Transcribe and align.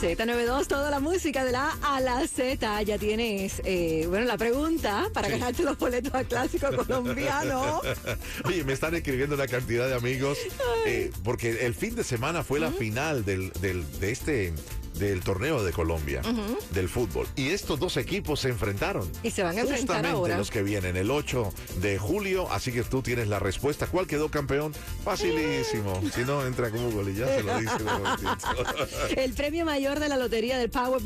Z92, 0.00 0.66
toda 0.66 0.90
la 0.90 0.98
música 0.98 1.44
de 1.44 1.52
la 1.52 1.76
A 1.82 1.96
a 1.96 2.00
la 2.00 2.26
Z. 2.26 2.82
Ya 2.82 2.96
tienes, 2.98 3.60
eh, 3.64 4.06
bueno, 4.08 4.24
la 4.24 4.38
pregunta 4.38 5.08
para 5.12 5.28
ganarte 5.28 5.62
los 5.62 5.76
boletos 5.78 6.14
al 6.14 6.26
clásico 6.26 6.68
colombiano. 6.86 7.82
Oye, 8.44 8.64
me 8.64 8.72
están 8.72 8.94
escribiendo 8.94 9.34
una 9.34 9.46
cantidad 9.46 9.88
de 9.88 9.94
amigos 9.94 10.38
eh, 10.86 11.10
porque 11.22 11.66
el 11.66 11.74
fin 11.74 11.94
de 11.96 12.04
semana 12.04 12.42
fue 12.42 12.60
la 12.60 12.70
final 12.70 13.24
del, 13.24 13.52
del- 13.60 13.84
de 14.00 14.10
este 14.12 14.52
del 15.00 15.20
torneo 15.22 15.64
de 15.64 15.72
Colombia 15.72 16.22
del 16.70 16.88
fútbol. 16.88 17.26
Y 17.34 17.48
estos 17.48 17.80
dos 17.80 17.96
equipos 17.96 18.40
se 18.40 18.50
enfrentaron. 18.50 19.10
Y 19.22 19.30
se 19.30 19.42
van 19.42 19.56
a 19.56 19.62
enfrentar 19.62 19.96
Justamente 19.96 20.08
ahora. 20.16 20.38
los 20.38 20.50
que 20.50 20.62
vienen 20.62 20.96
el 20.96 21.10
8 21.10 21.52
de 21.80 21.98
julio 21.98 22.46
así 22.52 22.70
que 22.70 22.82
tú 22.84 23.02
tienes 23.02 23.26
la 23.28 23.38
respuesta. 23.38 23.86
¿cuál 23.86 24.06
quedó 24.06 24.30
campeón? 24.30 24.72
facilísimo. 25.04 26.00
Si 26.14 26.22
no 26.22 26.46
entra 26.46 26.70
como 26.70 26.90
Google 26.90 27.12
y 27.12 27.16
ya 27.16 27.26
se 27.26 27.42
lo 27.42 27.58
dice. 27.58 27.72
El 29.16 29.32
premio 29.32 29.64
mayor 29.64 29.98
de 29.98 30.08
la 30.08 30.16
lotería 30.16 30.58
del 30.58 30.70
Powerball 30.70 31.00